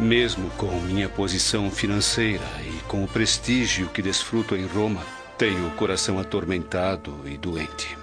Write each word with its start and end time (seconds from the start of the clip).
Mesmo 0.00 0.48
com 0.56 0.80
minha 0.80 1.10
posição 1.10 1.70
financeira 1.70 2.42
e 2.64 2.82
com 2.88 3.04
o 3.04 3.06
prestígio 3.06 3.86
que 3.90 4.00
desfruto 4.00 4.56
em 4.56 4.64
Roma, 4.64 5.02
tenho 5.36 5.66
o 5.66 5.70
coração 5.72 6.18
atormentado 6.18 7.20
e 7.26 7.36
doente. 7.36 7.98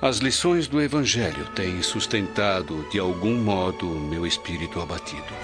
As 0.00 0.18
lições 0.18 0.68
do 0.68 0.80
Evangelho 0.80 1.44
têm 1.46 1.82
sustentado, 1.82 2.86
de 2.92 3.00
algum 3.00 3.34
modo, 3.34 3.84
meu 3.84 4.24
espírito 4.24 4.80
abatido. 4.80 5.34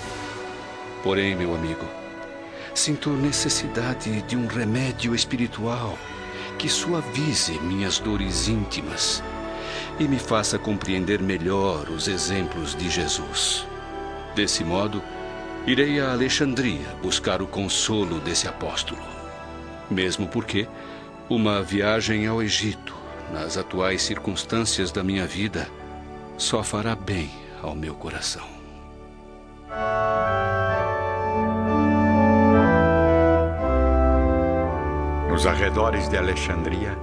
Porém, 1.02 1.34
meu 1.34 1.52
amigo, 1.52 1.84
sinto 2.72 3.10
necessidade 3.10 4.22
de 4.22 4.36
um 4.36 4.46
remédio 4.46 5.12
espiritual 5.12 5.98
que 6.56 6.68
suavize 6.68 7.58
minhas 7.58 7.98
dores 7.98 8.46
íntimas 8.46 9.24
e 9.98 10.06
me 10.06 10.20
faça 10.20 10.56
compreender 10.56 11.20
melhor 11.20 11.90
os 11.90 12.06
exemplos 12.06 12.76
de 12.76 12.88
Jesus. 12.88 13.66
Desse 14.36 14.62
modo, 14.62 15.02
irei 15.66 16.00
a 16.00 16.12
Alexandria 16.12 16.86
buscar 17.02 17.42
o 17.42 17.46
consolo 17.46 18.20
desse 18.20 18.46
apóstolo. 18.46 19.02
Mesmo 19.90 20.28
porque 20.28 20.68
uma 21.28 21.60
viagem 21.60 22.26
ao 22.26 22.40
Egito, 22.40 22.94
nas 23.32 23.56
atuais 23.56 24.02
circunstâncias 24.02 24.92
da 24.92 25.02
minha 25.02 25.26
vida, 25.26 25.68
só 26.38 26.62
fará 26.62 26.94
bem 26.94 27.30
ao 27.60 27.74
meu 27.74 27.94
coração. 27.94 28.46
Nos 35.28 35.46
arredores 35.46 36.08
de 36.08 36.16
Alexandria, 36.16 36.96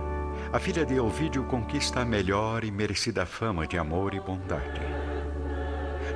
a 0.53 0.59
filha 0.59 0.85
de 0.85 0.99
Ovídio 0.99 1.43
conquista 1.43 1.99
a 1.99 2.05
melhor 2.05 2.63
e 2.63 2.71
merecida 2.71 3.25
fama 3.25 3.67
de 3.67 3.77
amor 3.77 4.13
e 4.13 4.19
bondade. 4.21 5.02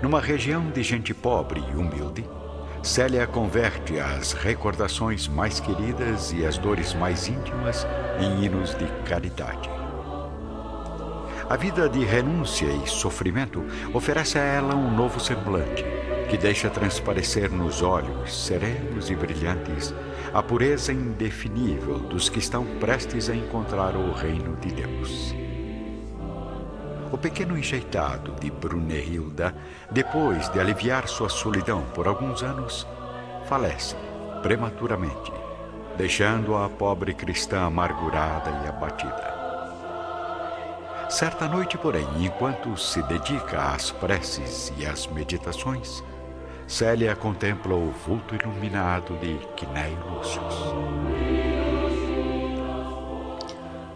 Numa 0.01 0.21
região 0.21 0.69
de 0.69 0.83
gente 0.83 1.13
pobre 1.13 1.59
e 1.59 1.75
humilde, 1.75 2.23
Célia 2.83 3.25
converte 3.25 3.99
as 3.99 4.31
recordações 4.31 5.27
mais 5.27 5.59
queridas 5.59 6.31
e 6.31 6.45
as 6.45 6.58
dores 6.58 6.94
mais 6.94 7.27
íntimas 7.27 7.85
em 8.19 8.44
hinos 8.44 8.75
de 8.75 8.85
caridade. 9.03 9.69
A 11.49 11.55
vida 11.55 11.89
de 11.89 12.03
renúncia 12.05 12.67
e 12.67 12.88
sofrimento 12.88 13.66
oferece 13.94 14.38
a 14.38 14.44
ela 14.44 14.75
um 14.75 14.94
novo 14.95 15.19
semblante, 15.19 15.83
que 16.29 16.38
deixa 16.38 16.69
transparecer 16.69 17.52
nos 17.52 17.81
olhos 17.81 18.45
serenos 18.45 19.09
e 19.09 19.16
brilhantes 19.16 19.94
a 20.33 20.44
pureza 20.44 20.91
indefinível 20.91 22.00
dos 22.00 22.29
que 22.29 22.39
estão 22.39 22.66
prestes 22.79 23.29
a 23.29 23.35
encontrar 23.35 23.95
o 23.95 24.11
reino 24.11 24.55
de 24.57 24.72
Deus. 24.73 25.47
O 27.17 27.19
pequeno 27.19 27.57
enjeitado 27.57 28.33
de 28.39 28.51
Brunehilda, 28.51 29.51
depois 29.89 30.49
de 30.49 30.59
aliviar 30.59 31.07
sua 31.07 31.29
solidão 31.29 31.81
por 31.95 32.07
alguns 32.07 32.43
anos, 32.43 32.85
falece 33.47 33.95
prematuramente, 34.43 35.33
deixando 35.97 36.55
a 36.55 36.69
pobre 36.69 37.15
cristã 37.15 37.61
amargurada 37.61 38.51
e 38.63 38.67
abatida. 38.67 39.33
Certa 41.09 41.47
noite, 41.47 41.75
porém, 41.75 42.07
enquanto 42.19 42.77
se 42.77 43.01
dedica 43.01 43.73
às 43.73 43.89
preces 43.89 44.71
e 44.77 44.85
às 44.85 45.07
meditações, 45.07 46.03
Célia 46.67 47.15
contempla 47.15 47.73
o 47.73 47.89
vulto 47.89 48.35
iluminado 48.35 49.17
de 49.17 49.39
Quinéio 49.55 49.97
Lúcius. 50.07 50.55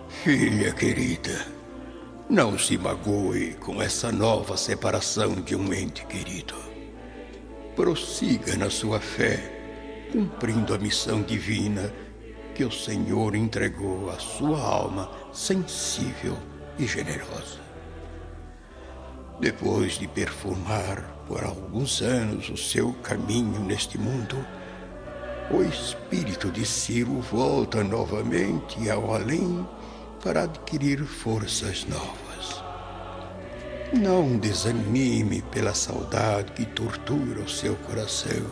Filha 0.09 0.73
querida, 0.73 1.60
não 2.31 2.57
se 2.57 2.77
magoe 2.77 3.55
com 3.55 3.81
essa 3.81 4.09
nova 4.09 4.55
separação 4.55 5.35
de 5.41 5.53
um 5.53 5.73
ente 5.73 6.05
querido. 6.05 6.55
Prossiga 7.75 8.55
na 8.55 8.69
sua 8.69 9.01
fé, 9.01 10.07
cumprindo 10.13 10.73
a 10.73 10.77
missão 10.77 11.21
divina 11.21 11.93
que 12.55 12.63
o 12.63 12.71
Senhor 12.71 13.35
entregou 13.35 14.09
à 14.09 14.17
sua 14.17 14.61
alma 14.61 15.11
sensível 15.33 16.37
e 16.79 16.87
generosa. 16.87 17.59
Depois 19.41 19.99
de 19.99 20.07
perfumar 20.07 21.01
por 21.27 21.43
alguns 21.43 22.01
anos 22.01 22.49
o 22.49 22.55
seu 22.55 22.93
caminho 23.03 23.59
neste 23.59 23.97
mundo, 23.97 24.37
o 25.51 25.61
espírito 25.63 26.49
de 26.49 26.65
Ciro 26.65 27.19
volta 27.19 27.83
novamente 27.83 28.89
ao 28.89 29.13
além 29.13 29.67
para 30.23 30.43
adquirir 30.43 31.03
forças 31.03 31.85
novas. 31.85 32.30
Não 33.93 34.37
desanime 34.37 35.41
pela 35.51 35.73
saudade 35.73 36.53
que 36.53 36.65
tortura 36.65 37.41
o 37.41 37.49
seu 37.49 37.75
coração, 37.75 38.45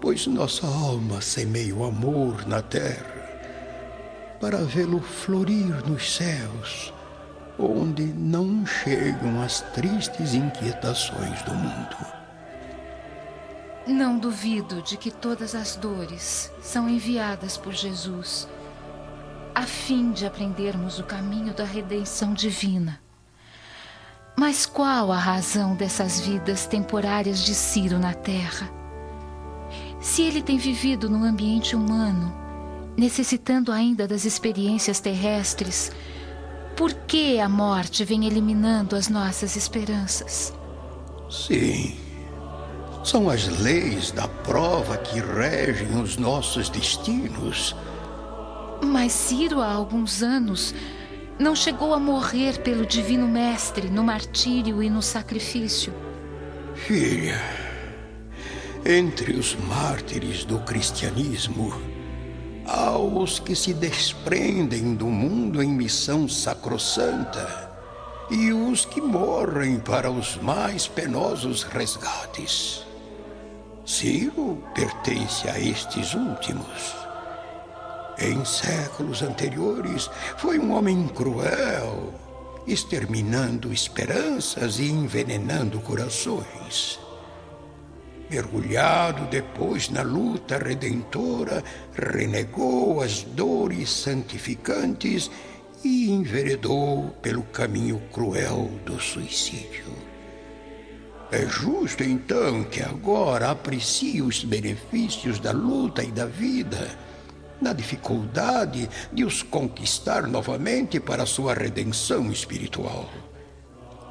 pois 0.00 0.26
nossa 0.26 0.66
alma 0.66 1.20
semeia 1.20 1.74
o 1.74 1.84
amor 1.84 2.46
na 2.46 2.60
terra 2.60 3.20
para 4.38 4.58
vê-lo 4.58 5.00
florir 5.00 5.86
nos 5.88 6.16
céus 6.16 6.92
onde 7.58 8.04
não 8.04 8.64
chegam 8.66 9.42
as 9.42 9.60
tristes 9.72 10.34
inquietações 10.34 11.42
do 11.42 11.54
mundo. 11.54 11.96
Não 13.86 14.18
duvido 14.18 14.82
de 14.82 14.96
que 14.96 15.10
todas 15.10 15.54
as 15.54 15.76
dores 15.76 16.52
são 16.62 16.88
enviadas 16.88 17.56
por 17.56 17.72
Jesus, 17.72 18.48
a 19.54 19.62
fim 19.62 20.12
de 20.12 20.26
aprendermos 20.26 20.98
o 20.98 21.04
caminho 21.04 21.52
da 21.52 21.64
redenção 21.64 22.32
divina. 22.32 23.00
Mas 24.38 24.66
qual 24.66 25.12
a 25.12 25.18
razão 25.18 25.74
dessas 25.74 26.20
vidas 26.20 26.66
temporárias 26.66 27.40
de 27.44 27.54
Ciro 27.54 27.98
na 27.98 28.14
terra? 28.14 28.70
Se 30.00 30.22
ele 30.22 30.42
tem 30.42 30.56
vivido 30.56 31.10
no 31.10 31.24
ambiente 31.24 31.76
humano, 31.76 32.34
necessitando 32.96 33.70
ainda 33.70 34.08
das 34.08 34.24
experiências 34.24 34.98
terrestres, 34.98 35.92
por 36.76 36.92
que 36.92 37.38
a 37.38 37.48
morte 37.48 38.04
vem 38.04 38.26
eliminando 38.26 38.96
as 38.96 39.08
nossas 39.08 39.56
esperanças? 39.56 40.54
Sim. 41.30 41.98
São 43.04 43.28
as 43.28 43.46
leis 43.60 44.10
da 44.10 44.26
prova 44.26 44.96
que 44.96 45.20
regem 45.20 46.00
os 46.00 46.16
nossos 46.16 46.68
destinos. 46.68 47.76
Mas 48.82 49.12
Ciro, 49.12 49.60
há 49.60 49.72
alguns 49.72 50.22
anos, 50.22 50.74
não 51.40 51.56
chegou 51.56 51.94
a 51.94 51.98
morrer 51.98 52.60
pelo 52.60 52.84
Divino 52.84 53.26
Mestre 53.26 53.88
no 53.88 54.04
martírio 54.04 54.82
e 54.82 54.90
no 54.90 55.00
sacrifício. 55.00 55.90
Filha, 56.74 57.40
entre 58.84 59.32
os 59.32 59.56
mártires 59.56 60.44
do 60.44 60.58
cristianismo, 60.58 61.72
aos 62.66 63.38
que 63.38 63.56
se 63.56 63.72
desprendem 63.72 64.94
do 64.94 65.06
mundo 65.06 65.62
em 65.62 65.68
missão 65.68 66.28
sacrossanta 66.28 67.70
e 68.30 68.52
os 68.52 68.84
que 68.84 69.00
morrem 69.00 69.80
para 69.80 70.10
os 70.10 70.36
mais 70.36 70.86
penosos 70.86 71.62
resgates. 71.62 72.84
Ciro 73.86 74.62
pertence 74.74 75.48
a 75.48 75.58
estes 75.58 76.12
últimos. 76.12 77.09
Em 78.20 78.44
séculos 78.44 79.22
anteriores, 79.22 80.10
foi 80.36 80.58
um 80.58 80.72
homem 80.72 81.08
cruel, 81.08 82.12
exterminando 82.66 83.72
esperanças 83.72 84.78
e 84.78 84.90
envenenando 84.90 85.80
corações 85.80 87.00
mergulhado 88.30 89.26
depois 89.26 89.90
na 89.90 90.02
luta 90.02 90.56
redentora, 90.56 91.64
renegou 91.92 93.02
as 93.02 93.24
dores 93.24 93.90
santificantes 93.90 95.28
e 95.82 96.10
enveredou 96.10 97.10
pelo 97.20 97.42
caminho 97.42 98.00
cruel 98.12 98.70
do 98.86 99.00
suicídio. 99.00 99.90
É 101.32 101.46
justo 101.46 102.04
então 102.04 102.64
que 102.64 102.82
agora 102.82 103.50
aprecie 103.50 104.22
os 104.22 104.44
benefícios 104.44 105.40
da 105.40 105.52
luta 105.52 106.02
e 106.02 106.10
da 106.10 106.26
vida, 106.26 106.88
na 107.60 107.72
dificuldade 107.72 108.88
de 109.12 109.24
os 109.24 109.42
conquistar 109.42 110.26
novamente 110.26 110.98
para 110.98 111.26
sua 111.26 111.54
redenção 111.54 112.30
espiritual. 112.30 113.08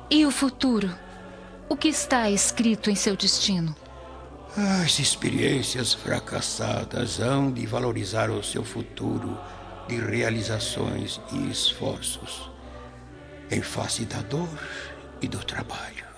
E 0.09 0.25
o 0.25 0.31
futuro? 0.31 0.93
O 1.67 1.75
que 1.75 1.87
está 1.87 2.29
escrito 2.29 2.89
em 2.89 2.95
seu 2.95 3.15
destino? 3.15 3.75
As 4.83 4.97
experiências 4.99 5.93
fracassadas 5.93 7.19
hão 7.19 7.51
de 7.51 7.65
valorizar 7.67 8.31
o 8.31 8.43
seu 8.43 8.63
futuro 8.63 9.37
de 9.87 9.95
realizações 9.95 11.21
e 11.31 11.51
esforços, 11.51 12.49
em 13.51 13.61
face 13.61 14.05
da 14.05 14.21
dor 14.21 14.49
e 15.21 15.27
do 15.27 15.37
trabalho. 15.39 16.09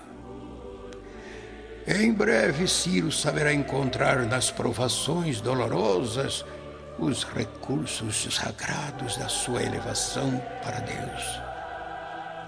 Em 1.86 2.12
breve, 2.12 2.68
Ciro 2.68 3.10
saberá 3.10 3.52
encontrar 3.52 4.24
nas 4.26 4.50
provações 4.50 5.40
dolorosas 5.40 6.44
os 6.98 7.24
recursos 7.24 8.34
sagrados 8.34 9.16
da 9.16 9.28
sua 9.28 9.62
elevação 9.62 10.42
para 10.62 10.80
Deus, 10.80 11.40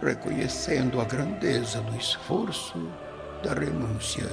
reconhecendo 0.03 1.01
a 1.01 1.05
grandeza 1.05 1.81
do 1.81 1.97
esforço, 1.97 2.91
da 3.43 3.55
renúncia 3.55 4.29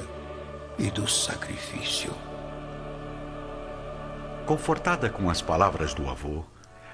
e 0.77 0.89
do 0.91 1.07
sacrifício. 1.07 2.13
Confortada 4.45 5.09
com 5.09 5.29
as 5.29 5.41
palavras 5.41 5.93
do 5.93 6.09
avô, 6.09 6.43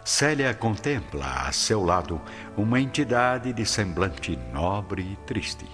Célia 0.04 0.54
contempla 0.54 1.48
a 1.48 1.52
seu 1.52 1.84
lado 1.84 2.22
uma 2.56 2.80
entidade 2.80 3.52
de 3.52 3.66
semblante 3.66 4.38
nobre 4.54 5.02
e 5.02 5.16
triste, 5.26 5.66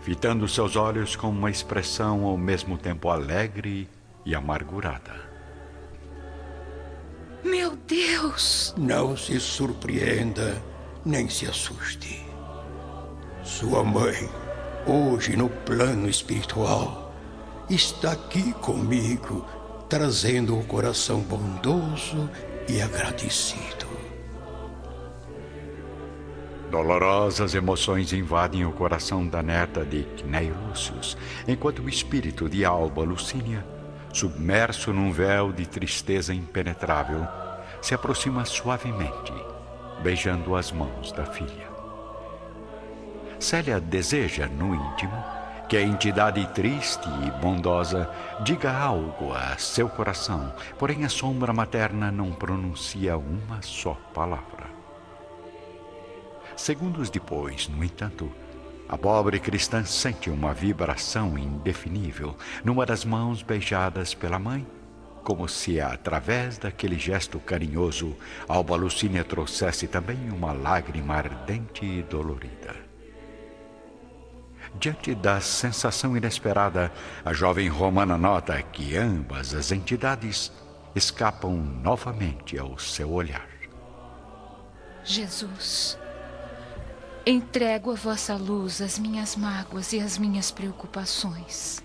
fitando 0.00 0.46
seus 0.46 0.76
olhos 0.76 1.16
com 1.16 1.28
uma 1.28 1.50
expressão 1.50 2.24
ao 2.24 2.36
mesmo 2.36 2.78
tempo 2.78 3.08
alegre 3.08 3.88
e 4.24 4.32
amargurada. 4.32 5.33
Meu 7.44 7.76
Deus! 7.86 8.74
Não 8.78 9.14
se 9.14 9.38
surpreenda, 9.38 10.62
nem 11.04 11.28
se 11.28 11.46
assuste. 11.46 12.24
Sua 13.42 13.84
mãe, 13.84 14.30
hoje 14.86 15.36
no 15.36 15.50
plano 15.50 16.08
espiritual, 16.08 17.14
está 17.68 18.12
aqui 18.12 18.54
comigo, 18.54 19.44
trazendo 19.90 20.58
o 20.58 20.64
coração 20.64 21.20
bondoso 21.20 22.30
e 22.66 22.80
agradecido. 22.80 23.84
Dolorosas 26.70 27.54
emoções 27.54 28.14
invadem 28.14 28.64
o 28.64 28.72
coração 28.72 29.28
da 29.28 29.42
neta 29.42 29.84
de 29.84 30.06
Lúcius, 30.66 31.14
enquanto 31.46 31.82
o 31.82 31.90
espírito 31.90 32.48
de 32.48 32.64
Alba 32.64 33.02
Lucínia 33.02 33.73
submerso 34.14 34.92
num 34.92 35.10
véu 35.10 35.52
de 35.52 35.66
tristeza 35.66 36.32
impenetrável, 36.32 37.26
se 37.82 37.94
aproxima 37.94 38.44
suavemente, 38.44 39.32
beijando 40.02 40.54
as 40.54 40.70
mãos 40.70 41.10
da 41.10 41.26
filha. 41.26 41.68
Célia 43.40 43.80
deseja, 43.80 44.46
no 44.46 44.72
íntimo, 44.72 45.12
que 45.68 45.76
a 45.76 45.82
entidade 45.82 46.46
triste 46.52 47.08
e 47.26 47.30
bondosa 47.40 48.08
diga 48.44 48.72
algo 48.72 49.32
a 49.32 49.58
seu 49.58 49.88
coração, 49.88 50.54
porém 50.78 51.04
a 51.04 51.08
sombra 51.08 51.52
materna 51.52 52.12
não 52.12 52.30
pronuncia 52.32 53.16
uma 53.16 53.60
só 53.62 53.94
palavra. 54.14 54.72
Segundos 56.56 57.10
depois, 57.10 57.68
no 57.68 57.82
entanto, 57.82 58.30
a 58.94 58.98
pobre 58.98 59.40
cristã 59.40 59.84
sente 59.84 60.30
uma 60.30 60.54
vibração 60.54 61.36
indefinível 61.36 62.36
numa 62.62 62.86
das 62.86 63.04
mãos 63.04 63.42
beijadas 63.42 64.14
pela 64.14 64.38
mãe, 64.38 64.64
como 65.24 65.48
se 65.48 65.80
através 65.80 66.58
daquele 66.58 66.96
gesto 66.96 67.40
carinhoso 67.40 68.16
Alba 68.46 68.76
Lucínia 68.76 69.24
trouxesse 69.24 69.88
também 69.88 70.30
uma 70.30 70.52
lágrima 70.52 71.14
ardente 71.14 71.84
e 71.84 72.02
dolorida. 72.04 72.76
Diante 74.78 75.12
da 75.12 75.40
sensação 75.40 76.16
inesperada, 76.16 76.92
a 77.24 77.32
jovem 77.32 77.66
romana 77.66 78.16
nota 78.16 78.62
que 78.62 78.96
ambas 78.96 79.56
as 79.56 79.72
entidades 79.72 80.52
escapam 80.94 81.56
novamente 81.56 82.56
ao 82.56 82.78
seu 82.78 83.10
olhar. 83.10 83.48
Jesus, 85.02 85.98
Entrego 87.26 87.90
a 87.90 87.94
vossa 87.94 88.36
luz 88.36 88.82
as 88.82 88.98
minhas 88.98 89.34
mágoas 89.34 89.94
e 89.94 90.00
as 90.00 90.18
minhas 90.18 90.50
preocupações, 90.50 91.82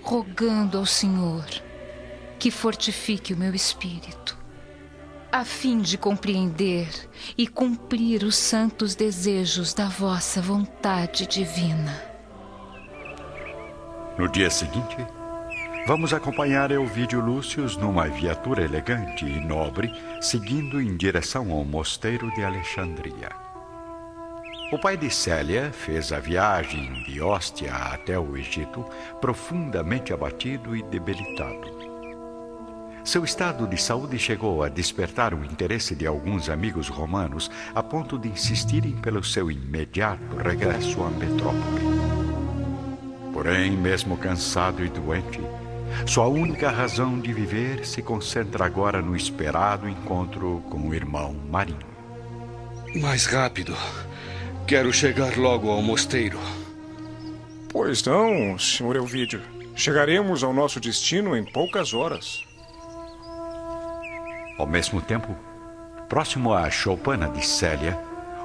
rogando 0.00 0.78
ao 0.78 0.86
Senhor 0.86 1.44
que 2.38 2.52
fortifique 2.52 3.34
o 3.34 3.36
meu 3.36 3.52
espírito, 3.52 4.38
a 5.32 5.44
fim 5.44 5.80
de 5.80 5.98
compreender 5.98 6.88
e 7.36 7.48
cumprir 7.48 8.22
os 8.22 8.36
santos 8.36 8.94
desejos 8.94 9.74
da 9.74 9.88
vossa 9.88 10.40
vontade 10.40 11.26
divina. 11.26 12.00
No 14.16 14.28
dia 14.28 14.50
seguinte, 14.50 14.98
vamos 15.84 16.14
acompanhar 16.14 16.70
Elvídio 16.70 17.18
Lúcius 17.18 17.76
numa 17.76 18.06
viatura 18.06 18.62
elegante 18.62 19.24
e 19.24 19.40
nobre, 19.40 19.92
seguindo 20.20 20.80
em 20.80 20.96
direção 20.96 21.50
ao 21.50 21.64
mosteiro 21.64 22.32
de 22.36 22.44
Alexandria. 22.44 23.43
O 24.74 24.78
pai 24.78 24.96
de 24.96 25.08
Célia 25.08 25.70
fez 25.72 26.10
a 26.10 26.18
viagem 26.18 26.92
de 27.04 27.22
Hóstia 27.22 27.72
até 27.72 28.18
o 28.18 28.36
Egito 28.36 28.84
profundamente 29.20 30.12
abatido 30.12 30.74
e 30.74 30.82
debilitado. 30.82 31.70
Seu 33.04 33.24
estado 33.24 33.68
de 33.68 33.80
saúde 33.80 34.18
chegou 34.18 34.64
a 34.64 34.68
despertar 34.68 35.32
o 35.32 35.44
interesse 35.44 35.94
de 35.94 36.08
alguns 36.08 36.50
amigos 36.50 36.88
romanos 36.88 37.52
a 37.72 37.84
ponto 37.84 38.18
de 38.18 38.28
insistirem 38.28 38.96
pelo 38.96 39.22
seu 39.22 39.48
imediato 39.48 40.36
regresso 40.38 41.04
à 41.04 41.10
metrópole. 41.10 41.84
Porém, 43.32 43.70
mesmo 43.76 44.16
cansado 44.16 44.84
e 44.84 44.88
doente, 44.88 45.40
sua 46.04 46.26
única 46.26 46.68
razão 46.68 47.20
de 47.20 47.32
viver 47.32 47.86
se 47.86 48.02
concentra 48.02 48.66
agora 48.66 49.00
no 49.00 49.14
esperado 49.14 49.88
encontro 49.88 50.64
com 50.68 50.88
o 50.88 50.92
irmão 50.92 51.32
Marinho. 51.48 51.94
Mais 52.96 53.24
rápido. 53.26 53.76
Quero 54.66 54.90
chegar 54.94 55.36
logo 55.36 55.70
ao 55.70 55.82
mosteiro. 55.82 56.38
Pois 57.68 58.02
não, 58.02 58.58
Sr. 58.58 58.96
Elvídio. 58.96 59.42
Chegaremos 59.76 60.42
ao 60.42 60.54
nosso 60.54 60.80
destino 60.80 61.36
em 61.36 61.44
poucas 61.44 61.92
horas. 61.92 62.42
Ao 64.56 64.66
mesmo 64.66 65.02
tempo, 65.02 65.36
próximo 66.08 66.54
à 66.54 66.70
choupana 66.70 67.28
de 67.28 67.46
Célia, 67.46 67.98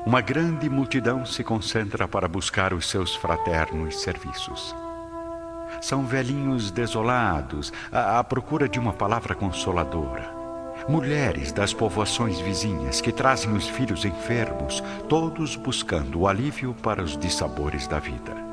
uma 0.05 0.19
grande 0.19 0.69
multidão 0.69 1.25
se 1.25 1.41
concentra 1.41 2.05
para 2.05 2.27
buscar 2.27 2.73
os 2.73 2.89
seus 2.89 3.15
fraternos 3.15 4.01
serviços. 4.01 4.75
São 5.79 6.05
velhinhos 6.05 6.69
desolados 6.69 7.71
à, 7.93 8.19
à 8.19 8.23
procura 8.25 8.67
de 8.67 8.77
uma 8.77 8.91
palavra 8.91 9.33
consoladora 9.33 10.38
mulheres 10.87 11.51
das 11.51 11.73
povoações 11.73 12.39
vizinhas 12.39 13.01
que 13.01 13.11
trazem 13.11 13.51
os 13.53 13.67
filhos 13.67 14.05
enfermos, 14.05 14.83
todos 15.07 15.55
buscando 15.55 16.21
o 16.21 16.27
alívio 16.27 16.75
para 16.81 17.03
os 17.03 17.17
dissabores 17.17 17.87
da 17.87 17.99
vida. 17.99 18.49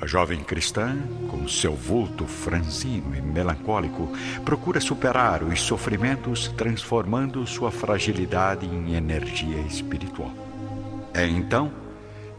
A 0.00 0.06
jovem 0.06 0.40
cristã, 0.40 0.96
com 1.28 1.46
seu 1.46 1.74
vulto 1.74 2.24
franzino 2.26 3.14
e 3.14 3.20
melancólico, 3.20 4.08
procura 4.46 4.80
superar 4.80 5.42
os 5.42 5.60
sofrimentos, 5.60 6.48
transformando 6.56 7.46
sua 7.46 7.70
fragilidade 7.70 8.64
em 8.64 8.94
energia 8.94 9.60
espiritual. 9.60 10.32
É 11.12 11.26
então 11.26 11.70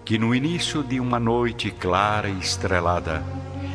que, 0.03 0.17
no 0.17 0.33
início 0.33 0.83
de 0.83 0.99
uma 0.99 1.19
noite 1.19 1.69
clara 1.69 2.27
e 2.29 2.39
estrelada, 2.39 3.23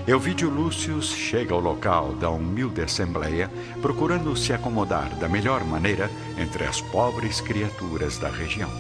Elvídio 0.07 0.49
Lúcius 0.49 1.11
chega 1.11 1.55
ao 1.55 1.61
local 1.61 2.13
da 2.15 2.31
humilde 2.31 2.81
assembleia, 2.81 3.51
procurando 3.83 4.37
se 4.37 4.53
acomodar 4.53 5.09
da 5.17 5.29
melhor 5.29 5.65
maneira 5.65 6.11
entre 6.39 6.65
as 6.65 6.81
pobres 6.81 7.41
criaturas 7.41 8.19
da 8.19 8.29
região. 8.29 8.71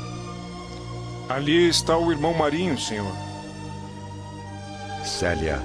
Ali 1.28 1.68
está 1.68 1.96
o 1.96 2.12
irmão 2.12 2.32
Marinho, 2.32 2.78
senhor. 2.78 3.12
Célia, 5.04 5.60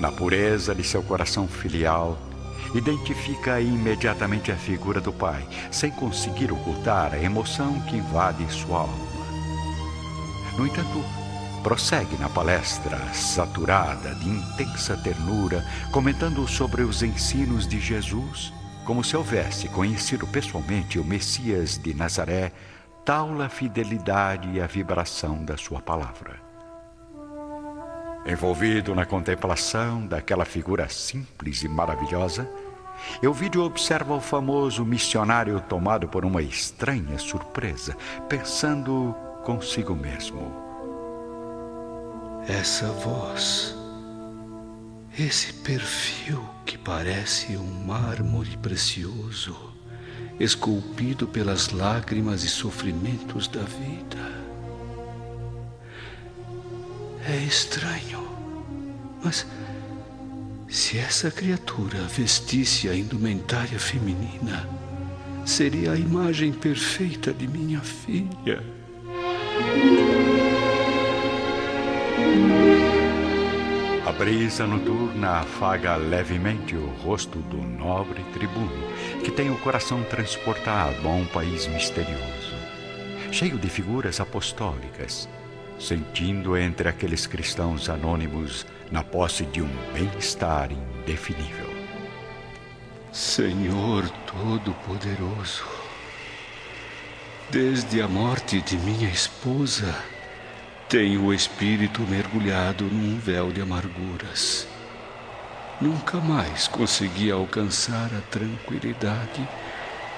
na 0.00 0.10
pureza 0.10 0.74
de 0.74 0.82
seu 0.82 1.02
coração 1.02 1.46
filial, 1.46 2.16
identifica 2.74 3.60
imediatamente 3.60 4.50
a 4.50 4.56
figura 4.56 5.00
do 5.00 5.12
pai, 5.12 5.46
sem 5.70 5.90
conseguir 5.90 6.50
ocultar 6.50 7.12
a 7.12 7.22
emoção 7.22 7.80
que 7.82 7.96
invade 7.96 8.50
sua 8.52 8.80
alma. 8.80 8.94
No 10.56 10.66
entanto, 10.66 11.04
prossegue 11.64 12.18
na 12.18 12.28
palestra, 12.28 12.98
saturada 13.14 14.14
de 14.16 14.28
intensa 14.28 14.98
ternura, 14.98 15.64
comentando 15.90 16.46
sobre 16.46 16.82
os 16.82 17.02
ensinos 17.02 17.66
de 17.66 17.80
Jesus, 17.80 18.52
como 18.84 19.02
se 19.02 19.16
houvesse 19.16 19.66
conhecido 19.70 20.26
pessoalmente 20.26 20.98
o 20.98 21.04
Messias 21.04 21.78
de 21.78 21.94
Nazaré, 21.94 22.52
tal 23.02 23.40
a 23.40 23.48
fidelidade 23.48 24.50
e 24.52 24.60
a 24.60 24.66
vibração 24.66 25.42
da 25.42 25.56
sua 25.56 25.80
palavra. 25.80 26.38
Envolvido 28.26 28.94
na 28.94 29.06
contemplação 29.06 30.06
daquela 30.06 30.44
figura 30.44 30.86
simples 30.90 31.62
e 31.62 31.68
maravilhosa, 31.68 32.46
Euvídio 33.22 33.64
observa 33.64 34.14
o 34.14 34.20
famoso 34.20 34.84
missionário 34.84 35.58
tomado 35.62 36.08
por 36.08 36.26
uma 36.26 36.42
estranha 36.42 37.18
surpresa, 37.18 37.96
pensando 38.28 39.16
consigo 39.42 39.94
mesmo. 39.94 40.63
Essa 42.46 42.88
voz, 42.88 43.74
esse 45.18 45.50
perfil 45.52 46.44
que 46.66 46.76
parece 46.76 47.56
um 47.56 47.84
mármore 47.86 48.54
precioso, 48.58 49.56
esculpido 50.38 51.26
pelas 51.26 51.70
lágrimas 51.70 52.44
e 52.44 52.48
sofrimentos 52.48 53.48
da 53.48 53.62
vida. 53.62 54.44
É 57.26 57.36
estranho, 57.36 58.28
mas 59.24 59.46
se 60.68 60.98
essa 60.98 61.30
criatura 61.30 62.02
vestisse 62.02 62.90
a 62.90 62.94
indumentária 62.94 63.78
feminina, 63.78 64.68
seria 65.46 65.92
a 65.92 65.98
imagem 65.98 66.52
perfeita 66.52 67.32
de 67.32 67.48
minha 67.48 67.80
filha. 67.80 68.62
A 74.06 74.12
brisa 74.12 74.66
noturna 74.66 75.40
afaga 75.40 75.96
levemente 75.96 76.76
o 76.76 76.86
rosto 77.02 77.38
do 77.38 77.56
nobre 77.56 78.22
tribuno, 78.32 78.86
que 79.24 79.30
tem 79.30 79.50
o 79.50 79.58
coração 79.58 80.02
transportado 80.04 81.08
a 81.08 81.10
um 81.10 81.24
país 81.26 81.66
misterioso, 81.66 82.54
cheio 83.32 83.58
de 83.58 83.68
figuras 83.68 84.20
apostólicas, 84.20 85.28
sentindo 85.78 86.56
entre 86.56 86.88
aqueles 86.88 87.26
cristãos 87.26 87.88
anônimos 87.88 88.66
na 88.90 89.02
posse 89.02 89.44
de 89.46 89.62
um 89.62 89.70
bem-estar 89.92 90.70
indefinível. 90.70 91.72
Senhor 93.10 94.08
Todo-Poderoso, 94.26 95.64
desde 97.50 98.02
a 98.02 98.08
morte 98.08 98.60
de 98.60 98.76
minha 98.78 99.08
esposa, 99.08 99.94
tenho 100.88 101.24
o 101.24 101.34
espírito 101.34 102.02
mergulhado 102.02 102.84
num 102.84 103.18
véu 103.18 103.50
de 103.50 103.60
amarguras. 103.60 104.66
Nunca 105.80 106.18
mais 106.18 106.68
consegui 106.68 107.30
alcançar 107.30 108.10
a 108.14 108.20
tranquilidade 108.30 109.46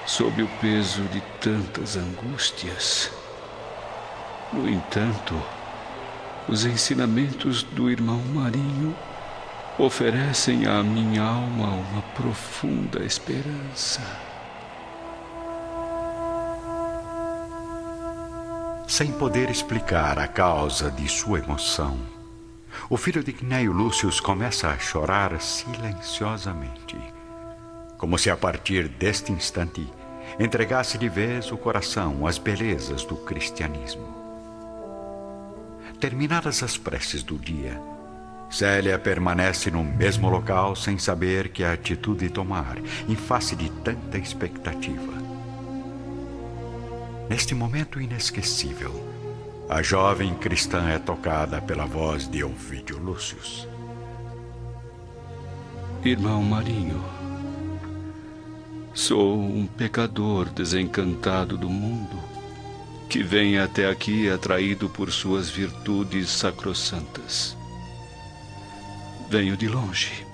sob 0.05 0.43
o 0.43 0.47
peso 0.61 1.01
de 1.05 1.21
tantas 1.41 1.97
angústias. 1.97 3.11
No 4.53 4.69
entanto, 4.69 5.41
os 6.47 6.65
ensinamentos 6.65 7.63
do 7.63 7.89
irmão 7.89 8.21
Marinho 8.33 8.95
oferecem 9.77 10.65
à 10.65 10.81
minha 10.81 11.23
alma 11.23 11.67
uma 11.67 12.01
profunda 12.15 13.03
esperança. 13.03 14.26
Sem 18.97 19.11
poder 19.11 19.51
explicar 19.51 20.17
a 20.17 20.27
causa 20.27 20.89
de 20.89 21.07
sua 21.07 21.37
emoção, 21.37 21.99
o 22.89 22.97
filho 22.97 23.23
de 23.23 23.31
Cneio 23.31 23.71
Lúcio 23.71 24.09
começa 24.23 24.69
a 24.69 24.79
chorar 24.79 25.39
silenciosamente, 25.39 26.97
como 27.99 28.17
se 28.17 28.31
a 28.31 28.35
partir 28.35 28.87
deste 28.87 29.31
instante 29.31 29.87
entregasse 30.39 30.97
de 30.97 31.07
vez 31.07 31.51
o 31.51 31.57
coração 31.57 32.25
às 32.25 32.39
belezas 32.39 33.05
do 33.05 33.15
cristianismo. 33.17 34.07
Terminadas 35.99 36.63
as 36.63 36.75
preces 36.75 37.21
do 37.21 37.37
dia, 37.37 37.79
Célia 38.49 38.97
permanece 38.97 39.69
no 39.69 39.83
mesmo 39.83 40.27
local 40.27 40.75
sem 40.75 40.97
saber 40.97 41.49
que 41.49 41.63
atitude 41.63 42.31
tomar 42.31 42.79
em 43.07 43.15
face 43.15 43.55
de 43.55 43.69
tanta 43.69 44.17
expectativa. 44.17 45.36
Neste 47.29 47.53
momento 47.53 47.99
inesquecível, 47.99 48.93
a 49.67 49.81
jovem 49.81 50.33
cristã 50.33 50.87
é 50.87 50.97
tocada 50.97 51.61
pela 51.61 51.85
voz 51.85 52.25
de 52.25 52.41
Ovídio 52.41 52.97
Lúcio. 52.97 53.37
Irmão 56.05 56.41
Marinho, 56.41 57.03
sou 58.93 59.37
um 59.37 59.67
pecador 59.67 60.45
desencantado 60.49 61.57
do 61.57 61.69
mundo 61.69 62.17
que 63.09 63.21
vem 63.21 63.57
até 63.57 63.89
aqui 63.89 64.29
atraído 64.29 64.87
por 64.87 65.11
suas 65.11 65.49
virtudes 65.49 66.29
sacrossantas. 66.29 67.57
Venho 69.29 69.57
de 69.57 69.67
longe. 69.67 70.25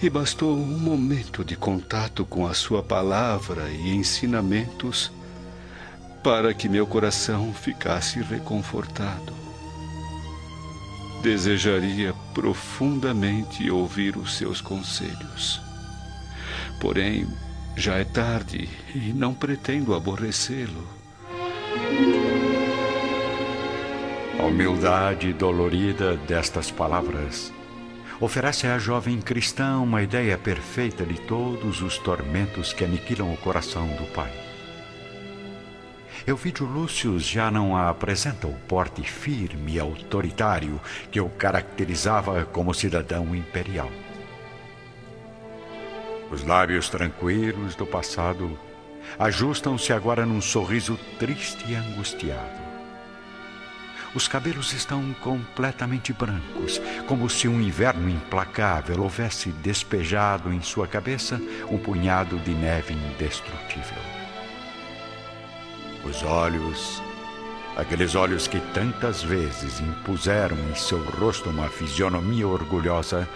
E 0.00 0.08
bastou 0.08 0.56
um 0.56 0.78
momento 0.78 1.44
de 1.44 1.56
contato 1.56 2.24
com 2.24 2.46
a 2.46 2.54
Sua 2.54 2.84
palavra 2.84 3.68
e 3.70 3.90
ensinamentos 3.90 5.10
para 6.26 6.52
que 6.52 6.68
meu 6.68 6.84
coração 6.88 7.54
ficasse 7.54 8.20
reconfortado. 8.20 9.32
Desejaria 11.22 12.12
profundamente 12.34 13.70
ouvir 13.70 14.16
os 14.16 14.36
seus 14.36 14.60
conselhos. 14.60 15.62
Porém, 16.80 17.28
já 17.76 17.94
é 17.94 18.02
tarde 18.02 18.68
e 18.92 19.12
não 19.12 19.32
pretendo 19.32 19.94
aborrecê-lo. 19.94 20.84
A 24.36 24.42
humildade 24.46 25.32
dolorida 25.32 26.16
destas 26.16 26.72
palavras 26.72 27.52
oferece 28.20 28.66
à 28.66 28.80
jovem 28.80 29.20
cristã 29.20 29.78
uma 29.78 30.02
ideia 30.02 30.36
perfeita 30.36 31.06
de 31.06 31.20
todos 31.20 31.82
os 31.82 31.98
tormentos 31.98 32.72
que 32.72 32.84
aniquilam 32.84 33.32
o 33.32 33.36
coração 33.36 33.86
do 33.86 34.06
pai. 34.06 34.45
Euvídio 36.26 36.66
Lúcio 36.66 37.20
já 37.20 37.52
não 37.52 37.76
apresenta 37.76 38.48
o 38.48 38.52
porte 38.66 39.00
firme 39.00 39.74
e 39.74 39.78
autoritário 39.78 40.80
que 41.08 41.20
o 41.20 41.28
caracterizava 41.28 42.44
como 42.46 42.74
cidadão 42.74 43.32
imperial. 43.32 43.88
Os 46.28 46.42
lábios 46.42 46.88
tranquilos 46.88 47.76
do 47.76 47.86
passado 47.86 48.58
ajustam-se 49.20 49.92
agora 49.92 50.26
num 50.26 50.40
sorriso 50.40 50.98
triste 51.16 51.64
e 51.68 51.76
angustiado. 51.76 52.66
Os 54.12 54.26
cabelos 54.26 54.72
estão 54.72 55.14
completamente 55.22 56.12
brancos, 56.12 56.80
como 57.06 57.30
se 57.30 57.46
um 57.46 57.60
inverno 57.60 58.08
implacável 58.08 59.00
houvesse 59.00 59.50
despejado 59.50 60.52
em 60.52 60.60
sua 60.60 60.88
cabeça 60.88 61.40
um 61.70 61.78
punhado 61.78 62.36
de 62.40 62.50
neve 62.50 62.94
indestrutível. 62.94 64.25
Os 66.08 66.22
olhos, 66.22 67.02
aqueles 67.76 68.14
olhos 68.14 68.46
que 68.46 68.60
tantas 68.72 69.24
vezes 69.24 69.80
impuseram 69.80 70.56
em 70.70 70.74
seu 70.76 71.02
rosto 71.02 71.50
uma 71.50 71.68
fisionomia 71.68 72.46
orgulhosa, 72.46 73.28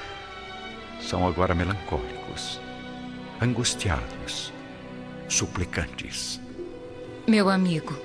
são 1.01 1.27
agora 1.27 1.53
melancólicos, 1.53 2.61
angustiados, 3.43 4.53
suplicantes. 5.29 6.41
Meu 7.27 7.49
amigo, 7.49 7.99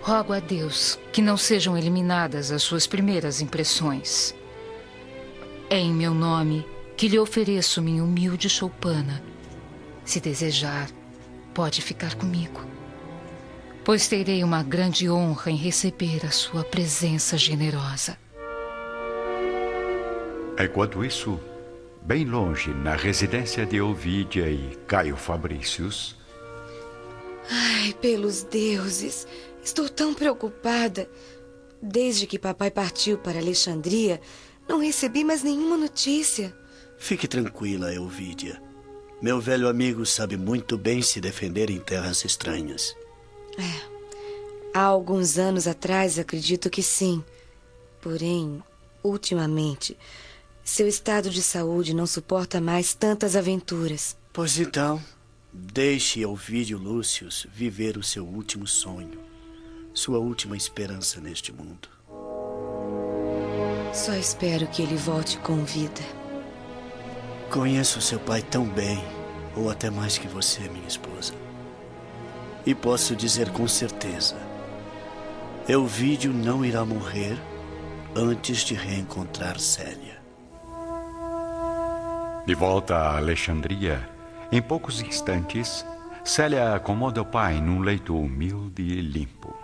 rogo 0.00 0.32
a 0.32 0.38
Deus 0.38 0.96
que 1.12 1.20
não 1.20 1.36
sejam 1.36 1.76
eliminadas 1.76 2.52
as 2.52 2.62
suas 2.62 2.86
primeiras 2.86 3.40
impressões. 3.40 4.32
É 5.68 5.80
em 5.80 5.92
meu 5.92 6.14
nome 6.14 6.64
que 6.96 7.08
lhe 7.08 7.18
ofereço 7.18 7.82
minha 7.82 8.04
humilde 8.04 8.48
choupana. 8.48 9.20
Se 10.04 10.20
desejar, 10.20 10.88
pode 11.52 11.82
ficar 11.82 12.14
comigo, 12.14 12.60
pois 13.84 14.08
terei 14.08 14.42
uma 14.42 14.62
grande 14.62 15.10
honra 15.10 15.50
em 15.50 15.56
receber 15.56 16.24
a 16.24 16.30
sua 16.30 16.64
presença 16.64 17.36
generosa. 17.36 18.16
Enquanto 20.58 21.04
isso, 21.04 21.38
bem 22.02 22.24
longe, 22.24 22.70
na 22.70 22.94
residência 22.94 23.66
de 23.66 23.80
Ovídia 23.80 24.48
e 24.48 24.76
Caio 24.86 25.16
Fabrícios. 25.16 26.16
Ai, 27.50 27.94
pelos 28.00 28.42
deuses, 28.44 29.26
estou 29.62 29.88
tão 29.88 30.14
preocupada. 30.14 31.08
Desde 31.82 32.26
que 32.26 32.38
papai 32.38 32.70
partiu 32.70 33.18
para 33.18 33.38
Alexandria, 33.38 34.18
não 34.66 34.80
recebi 34.80 35.24
mais 35.24 35.42
nenhuma 35.42 35.76
notícia. 35.76 36.56
Fique 36.96 37.28
tranquila, 37.28 37.92
Elvídia. 37.92 38.62
Meu 39.20 39.40
velho 39.40 39.68
amigo 39.68 40.06
sabe 40.06 40.36
muito 40.36 40.78
bem 40.78 41.02
se 41.02 41.20
defender 41.20 41.68
em 41.68 41.80
terras 41.80 42.24
estranhas. 42.24 42.94
É. 43.58 43.94
Há 44.72 44.82
alguns 44.82 45.38
anos 45.38 45.68
atrás, 45.68 46.18
acredito 46.18 46.68
que 46.68 46.82
sim. 46.82 47.22
Porém, 48.00 48.62
ultimamente, 49.02 49.96
seu 50.64 50.88
estado 50.88 51.30
de 51.30 51.42
saúde 51.42 51.94
não 51.94 52.06
suporta 52.06 52.60
mais 52.60 52.94
tantas 52.94 53.36
aventuras. 53.36 54.16
Pois 54.32 54.58
então, 54.58 55.00
deixe 55.52 56.22
Elvídio 56.22 56.78
Lúcius 56.78 57.46
viver 57.52 57.96
o 57.96 58.02
seu 58.02 58.24
último 58.26 58.66
sonho, 58.66 59.20
sua 59.92 60.18
última 60.18 60.56
esperança 60.56 61.20
neste 61.20 61.52
mundo. 61.52 61.88
Só 63.92 64.12
espero 64.14 64.66
que 64.66 64.82
ele 64.82 64.96
volte 64.96 65.38
com 65.38 65.64
vida. 65.64 66.02
Conheço 67.48 68.00
seu 68.00 68.18
pai 68.18 68.42
tão 68.42 68.68
bem, 68.68 68.98
ou 69.54 69.70
até 69.70 69.88
mais 69.88 70.18
que 70.18 70.26
você, 70.26 70.62
minha 70.68 70.88
esposa. 70.88 71.43
E 72.66 72.74
posso 72.74 73.14
dizer 73.14 73.50
com 73.50 73.68
certeza: 73.68 74.36
Elvídio 75.68 76.32
não 76.32 76.64
irá 76.64 76.84
morrer 76.84 77.38
antes 78.16 78.58
de 78.58 78.74
reencontrar 78.74 79.58
Célia. 79.58 80.22
De 82.46 82.54
volta 82.54 82.96
a 82.96 83.16
Alexandria, 83.16 84.08
em 84.52 84.62
poucos 84.62 85.00
instantes, 85.00 85.84
Célia 86.22 86.74
acomoda 86.74 87.20
o 87.20 87.24
pai 87.24 87.60
num 87.60 87.80
leito 87.80 88.18
humilde 88.18 88.82
e 88.82 89.00
limpo. 89.00 89.54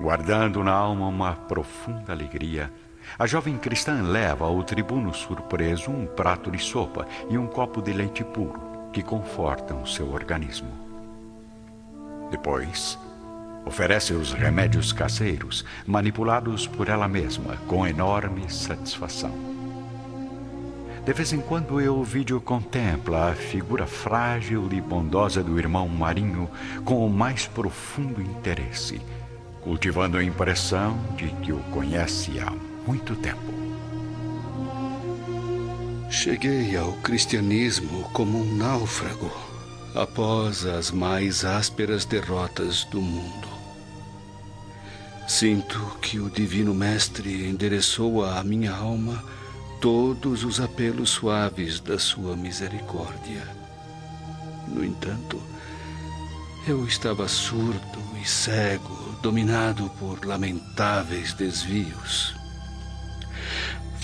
Guardando 0.00 0.62
na 0.62 0.72
alma 0.72 1.06
uma 1.06 1.34
profunda 1.34 2.12
alegria, 2.12 2.70
a 3.18 3.26
jovem 3.26 3.56
cristã 3.56 4.02
leva 4.02 4.46
ao 4.46 4.62
tribuno 4.62 5.14
surpreso 5.14 5.90
um 5.90 6.06
prato 6.06 6.50
de 6.50 6.58
sopa 6.58 7.06
e 7.30 7.38
um 7.38 7.46
copo 7.46 7.80
de 7.80 7.92
leite 7.92 8.24
puro 8.24 8.60
que 8.92 9.02
confortam 9.02 9.86
seu 9.86 10.12
organismo. 10.12 10.83
Depois, 12.34 12.98
Oferece 13.64 14.12
os 14.12 14.32
remédios 14.32 14.92
caseiros, 14.92 15.64
manipulados 15.86 16.66
por 16.66 16.88
ela 16.88 17.06
mesma, 17.06 17.56
com 17.68 17.86
enorme 17.86 18.50
satisfação. 18.52 19.32
De 21.06 21.12
vez 21.12 21.32
em 21.32 21.40
quando, 21.40 21.80
Elvídio 21.80 22.40
contempla 22.40 23.30
a 23.30 23.34
figura 23.34 23.86
frágil 23.86 24.68
e 24.72 24.80
bondosa 24.80 25.44
do 25.44 25.58
irmão 25.58 25.88
Marinho 25.88 26.50
com 26.84 27.06
o 27.06 27.08
mais 27.08 27.46
profundo 27.46 28.20
interesse, 28.20 29.00
cultivando 29.62 30.18
a 30.18 30.24
impressão 30.24 30.98
de 31.16 31.28
que 31.28 31.52
o 31.52 31.60
conhece 31.70 32.38
há 32.40 32.52
muito 32.84 33.14
tempo. 33.16 33.54
Cheguei 36.10 36.76
ao 36.76 36.92
cristianismo 36.94 38.02
como 38.12 38.40
um 38.40 38.56
náufrago 38.56 39.53
após 39.94 40.66
as 40.66 40.90
mais 40.90 41.44
ásperas 41.44 42.04
derrotas 42.04 42.84
do 42.84 43.00
mundo. 43.00 43.48
Sinto 45.26 45.78
que 46.02 46.18
o 46.18 46.28
Divino 46.28 46.74
Mestre 46.74 47.48
endereçou 47.48 48.24
à 48.24 48.42
minha 48.42 48.74
alma 48.74 49.22
todos 49.80 50.44
os 50.44 50.60
apelos 50.60 51.10
suaves 51.10 51.80
da 51.80 51.98
sua 51.98 52.36
misericórdia. 52.36 53.46
No 54.68 54.84
entanto, 54.84 55.40
eu 56.66 56.84
estava 56.86 57.28
surdo 57.28 57.98
e 58.20 58.26
cego, 58.26 59.14
dominado 59.22 59.90
por 59.98 60.24
lamentáveis 60.24 61.32
desvios. 61.34 62.34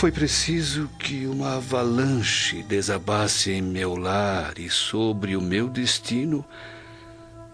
Foi 0.00 0.10
preciso 0.10 0.88
que 0.98 1.26
uma 1.26 1.56
avalanche 1.56 2.62
desabasse 2.62 3.52
em 3.52 3.60
meu 3.60 3.94
lar 3.94 4.58
e 4.58 4.70
sobre 4.70 5.36
o 5.36 5.42
meu 5.42 5.68
destino, 5.68 6.42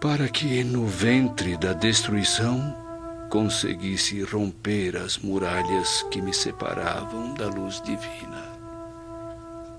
para 0.00 0.28
que 0.28 0.62
no 0.62 0.86
ventre 0.86 1.56
da 1.56 1.72
destruição 1.72 2.72
conseguisse 3.30 4.22
romper 4.22 4.96
as 4.96 5.18
muralhas 5.18 6.06
que 6.08 6.22
me 6.22 6.32
separavam 6.32 7.34
da 7.34 7.48
luz 7.48 7.82
divina. 7.82 8.44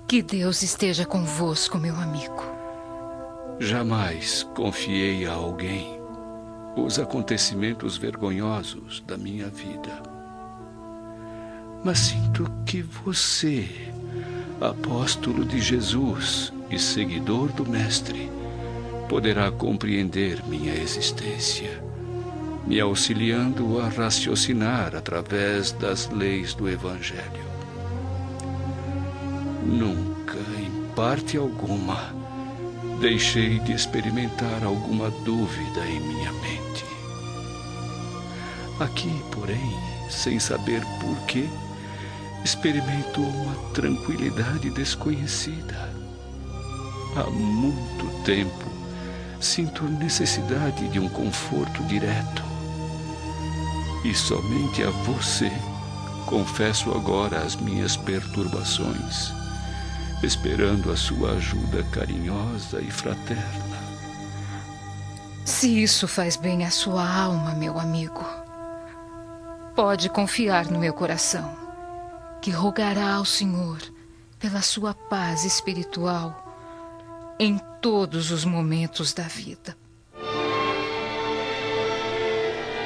Que 0.06 0.20
Deus 0.20 0.60
esteja 0.60 1.06
convosco, 1.06 1.78
meu 1.78 1.96
amigo. 1.96 2.44
Jamais 3.58 4.42
confiei 4.54 5.24
a 5.24 5.32
alguém 5.32 5.98
os 6.76 6.98
acontecimentos 6.98 7.96
vergonhosos 7.96 9.02
da 9.06 9.16
minha 9.16 9.48
vida. 9.48 10.17
Mas 11.84 11.98
sinto 11.98 12.50
que 12.66 12.82
você, 12.82 13.68
apóstolo 14.60 15.44
de 15.44 15.60
Jesus 15.60 16.52
e 16.70 16.78
seguidor 16.78 17.48
do 17.52 17.68
Mestre, 17.68 18.30
poderá 19.08 19.50
compreender 19.50 20.42
minha 20.46 20.74
existência 20.74 21.88
me 22.68 22.78
auxiliando 22.80 23.80
a 23.80 23.88
raciocinar 23.88 24.94
através 24.94 25.72
das 25.72 26.10
leis 26.10 26.52
do 26.52 26.68
Evangelho. 26.68 27.48
Nunca, 29.64 30.36
em 30.36 30.94
parte 30.94 31.38
alguma, 31.38 32.12
deixei 33.00 33.58
de 33.60 33.72
experimentar 33.72 34.62
alguma 34.62 35.10
dúvida 35.24 35.86
em 35.86 35.98
minha 35.98 36.30
mente. 36.30 36.84
Aqui, 38.78 39.18
porém, 39.32 39.72
sem 40.10 40.38
saber 40.38 40.82
porquê, 41.00 41.48
experimento 42.48 43.20
uma 43.20 43.54
tranquilidade 43.74 44.70
desconhecida. 44.70 45.92
Há 47.14 47.28
muito 47.28 48.24
tempo 48.24 48.64
sinto 49.38 49.84
necessidade 49.84 50.88
de 50.88 50.98
um 50.98 51.10
conforto 51.10 51.82
direto 51.84 52.42
e 54.02 54.14
somente 54.14 54.82
a 54.82 54.88
você 54.88 55.52
confesso 56.24 56.90
agora 56.92 57.38
as 57.40 57.54
minhas 57.54 57.98
perturbações, 57.98 59.30
esperando 60.22 60.90
a 60.90 60.96
sua 60.96 61.32
ajuda 61.32 61.82
carinhosa 61.92 62.80
e 62.80 62.90
fraterna. 62.90 63.78
Se 65.44 65.82
isso 65.82 66.08
faz 66.08 66.34
bem 66.34 66.64
à 66.64 66.70
sua 66.70 67.06
alma, 67.06 67.54
meu 67.54 67.78
amigo, 67.78 68.24
pode 69.76 70.08
confiar 70.08 70.64
no 70.70 70.78
meu 70.78 70.94
coração, 70.94 71.67
que 72.40 72.50
rogará 72.50 73.14
ao 73.14 73.24
Senhor 73.24 73.78
pela 74.38 74.62
sua 74.62 74.94
paz 74.94 75.44
espiritual 75.44 76.44
em 77.38 77.58
todos 77.80 78.30
os 78.30 78.44
momentos 78.44 79.12
da 79.12 79.24
vida. 79.24 79.76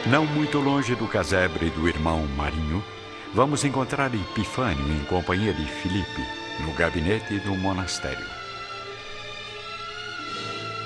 Não 0.06 0.26
muito 0.26 0.58
longe 0.58 0.94
do 0.94 1.06
casebre 1.06 1.70
do 1.70 1.88
irmão 1.88 2.26
Marinho, 2.36 2.82
vamos 3.32 3.64
encontrar 3.64 4.12
Epifânio 4.14 4.92
em 4.92 5.04
companhia 5.04 5.54
de 5.54 5.64
Filipe, 5.64 6.26
no 6.60 6.72
gabinete 6.74 7.38
do 7.40 7.54
monastério. 7.56 8.26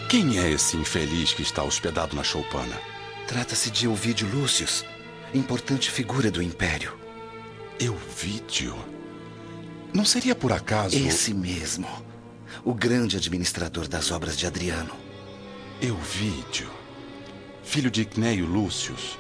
Quem 0.09 0.39
é 0.39 0.51
esse 0.51 0.77
infeliz 0.77 1.33
que 1.33 1.43
está 1.43 1.65
hospedado 1.65 2.15
na 2.15 2.23
choupana? 2.23 2.79
Trata-se 3.27 3.71
de 3.71 3.89
Ovídio 3.89 4.29
Lúcius, 4.29 4.85
importante 5.35 5.91
figura 5.91 6.31
do 6.31 6.41
Império. 6.41 7.06
Euvídio? 7.79 8.77
Não 9.93 10.05
seria 10.05 10.35
por 10.35 10.53
acaso. 10.53 10.97
Esse 10.97 11.33
mesmo. 11.33 11.89
O 12.65 12.75
grande 12.75 13.17
administrador 13.17 13.87
das 13.89 14.11
obras 14.11 14.37
de 14.37 14.47
Adriano. 14.47 14.95
Euvídio 15.81 16.71
filho 17.67 17.91
de 17.91 18.05
Cneio 18.05 18.47
Lúcius, 18.47 19.19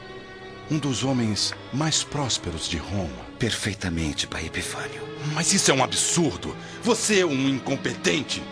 um 0.70 0.78
dos 0.78 1.02
homens 1.02 1.52
mais 1.72 2.04
prósperos 2.04 2.68
de 2.68 2.78
Roma. 2.78 3.26
Perfeitamente, 3.38 4.26
pai 4.26 4.46
Epifânio. 4.46 5.02
Mas 5.34 5.52
isso 5.52 5.70
é 5.70 5.74
um 5.74 5.82
absurdo. 5.82 6.56
Você 6.82 7.20
é 7.20 7.26
um 7.26 7.48
incompetente. 7.48 8.42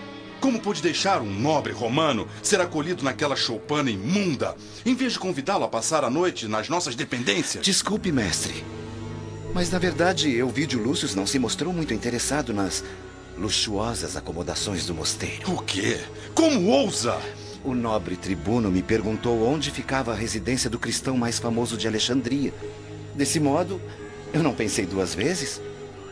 Como 0.40 0.61
pôde 0.61 0.83
deixar 0.83 1.23
um 1.23 1.33
nobre 1.33 1.73
romano 1.73 2.29
ser 2.43 2.61
acolhido 2.61 3.05
naquela 3.05 3.37
choupana 3.37 3.90
imunda, 3.90 4.57
em 4.85 4.95
vez 4.95 5.14
de 5.14 5.19
convidá-lo 5.19 5.64
a 5.64 5.69
passar 5.69 6.05
a 6.05 6.11
noite 6.11 6.49
nas 6.49 6.69
nossas 6.69 6.95
dependências? 6.95 7.64
Desculpe, 7.64 8.12
mestre. 8.12 8.64
Mas 9.55 9.71
na 9.71 9.79
verdade, 9.79 10.37
Elvídio 10.37 10.83
Lúcius 10.83 11.14
não 11.14 11.25
se 11.25 11.38
mostrou 11.38 11.73
muito 11.73 11.95
interessado 11.95 12.53
nas 12.53 12.83
luxuosas 13.38 14.17
acomodações 14.17 14.85
do 14.85 14.93
mosteiro. 14.93 15.53
O 15.53 15.62
quê? 15.62 16.01
Como 16.35 16.67
ousa? 16.67 17.17
O 17.62 17.73
nobre 17.73 18.17
tribuno 18.17 18.69
me 18.69 18.83
perguntou 18.83 19.47
onde 19.47 19.71
ficava 19.71 20.12
a 20.12 20.17
residência 20.17 20.69
do 20.69 20.79
cristão 20.79 21.17
mais 21.17 21.38
famoso 21.38 21.77
de 21.77 21.87
Alexandria. 21.87 22.53
Desse 23.14 23.38
modo, 23.38 23.81
eu 24.33 24.43
não 24.43 24.53
pensei 24.53 24.87
duas 24.87 25.14
vezes. 25.14 25.61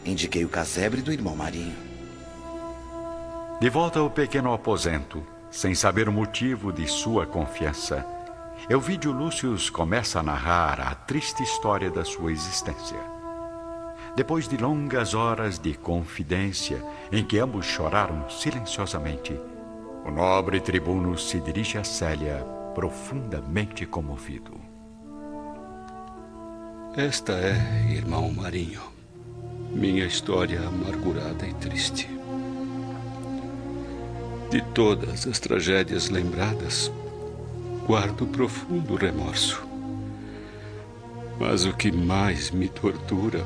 Indiquei 0.07 0.44
o 0.44 0.48
casebre 0.48 1.02
do 1.02 1.12
irmão 1.12 1.35
Marinho. 1.35 1.74
De 3.61 3.68
volta 3.68 3.98
ao 3.98 4.09
pequeno 4.09 4.52
aposento, 4.52 5.24
sem 5.50 5.74
saber 5.74 6.09
o 6.09 6.12
motivo 6.12 6.72
de 6.72 6.87
sua 6.88 7.26
confiança, 7.26 8.07
Elvídio 8.70 9.11
Lúcius 9.11 9.68
começa 9.68 10.20
a 10.20 10.22
narrar 10.22 10.81
a 10.81 10.94
triste 10.94 11.42
história 11.42 11.90
da 11.90 12.05
sua 12.05 12.31
existência. 12.31 13.21
Depois 14.14 14.46
de 14.46 14.59
longas 14.59 15.14
horas 15.14 15.59
de 15.59 15.72
confidência, 15.72 16.85
em 17.11 17.25
que 17.25 17.38
ambos 17.38 17.64
choraram 17.64 18.29
silenciosamente, 18.29 19.35
o 20.05 20.11
nobre 20.11 20.61
tribuno 20.61 21.16
se 21.16 21.40
dirige 21.40 21.79
a 21.79 21.85
Célia, 21.85 22.44
profundamente 22.75 23.87
comovido. 23.87 24.53
Esta 26.94 27.33
é, 27.33 27.90
irmão 27.90 28.31
Marinho, 28.31 28.83
minha 29.70 30.05
história 30.05 30.61
amargurada 30.61 31.46
e 31.46 31.55
triste. 31.55 32.07
De 34.51 34.61
todas 34.75 35.27
as 35.27 35.38
tragédias 35.38 36.11
lembradas, 36.11 36.92
guardo 37.87 38.27
profundo 38.27 38.94
remorso. 38.94 39.66
Mas 41.40 41.64
o 41.64 41.72
que 41.72 41.90
mais 41.90 42.51
me 42.51 42.68
tortura 42.68 43.42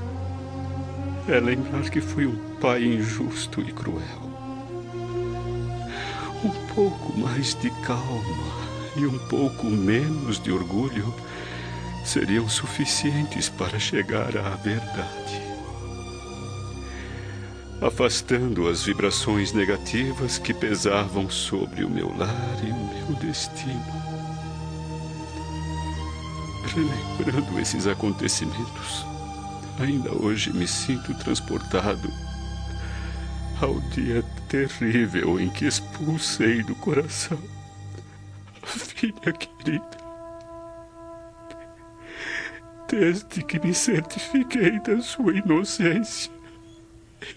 é 1.28 1.40
lembrar 1.40 1.90
que 1.90 2.00
fui 2.00 2.26
um 2.26 2.36
pai 2.60 2.84
injusto 2.84 3.60
e 3.60 3.72
cruel. 3.72 4.26
Um 6.44 6.50
pouco 6.74 7.18
mais 7.18 7.54
de 7.54 7.70
calma 7.82 8.66
e 8.96 9.04
um 9.06 9.18
pouco 9.28 9.66
menos 9.66 10.38
de 10.38 10.52
orgulho 10.52 11.12
seriam 12.04 12.48
suficientes 12.48 13.48
para 13.48 13.78
chegar 13.78 14.36
à 14.36 14.50
verdade. 14.50 15.42
Afastando 17.82 18.68
as 18.68 18.84
vibrações 18.84 19.52
negativas 19.52 20.38
que 20.38 20.54
pesavam 20.54 21.28
sobre 21.28 21.84
o 21.84 21.90
meu 21.90 22.16
lar 22.16 22.58
e 22.64 22.70
o 22.70 23.08
meu 23.08 23.18
destino. 23.20 23.84
Relembrando 26.64 27.58
esses 27.60 27.86
acontecimentos, 27.86 29.04
ainda 29.78 30.12
hoje 30.12 30.52
me 30.52 30.66
sinto 30.66 31.14
transportado 31.14 32.10
ao 33.60 33.80
dia 33.90 34.22
terrível 34.48 35.40
em 35.40 35.48
que 35.50 35.66
expulsei 35.66 36.62
do 36.62 36.74
coração 36.74 37.38
a 38.62 38.66
filha 38.66 39.32
querida. 39.32 39.96
Desde 42.88 43.42
que 43.42 43.58
me 43.58 43.74
certifiquei 43.74 44.78
da 44.80 45.00
sua 45.00 45.32
inocência, 45.32 46.30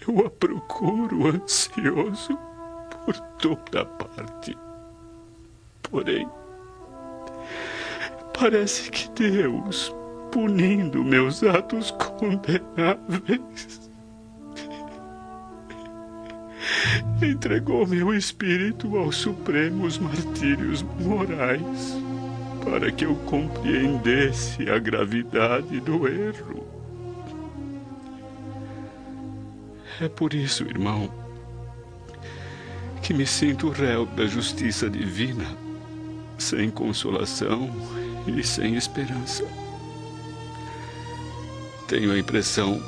eu 0.06 0.26
a 0.26 0.30
procuro 0.30 1.26
ansioso 1.26 2.38
por 3.04 3.18
toda 3.38 3.84
parte. 3.84 4.56
Porém, 5.82 6.28
parece 8.38 8.90
que 8.90 9.08
Deus, 9.10 9.92
punindo 10.30 11.04
meus 11.04 11.42
atos 11.42 11.90
condenáveis, 11.90 13.90
entregou 17.22 17.86
meu 17.86 18.14
espírito 18.14 18.96
aos 18.96 19.16
supremos 19.16 19.98
martírios 19.98 20.82
morais 21.00 21.98
para 22.64 22.92
que 22.92 23.04
eu 23.04 23.14
compreendesse 23.26 24.70
a 24.70 24.78
gravidade 24.78 25.80
do 25.80 26.06
erro. 26.06 26.66
É 30.00 30.08
por 30.08 30.32
isso, 30.32 30.64
irmão, 30.64 31.10
que 33.02 33.12
me 33.12 33.26
sinto 33.26 33.68
réu 33.68 34.06
da 34.06 34.26
justiça 34.26 34.88
divina, 34.88 35.44
sem 36.38 36.70
consolação 36.70 37.68
e 38.26 38.42
sem 38.42 38.76
esperança. 38.76 39.44
Tenho 41.90 42.12
a 42.12 42.18
impressão 42.20 42.80